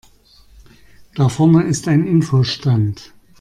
Da 1.13 1.29
vorne 1.29 1.61
ist 1.65 1.87
ein 1.87 2.07
Info-Stand. 2.07 3.13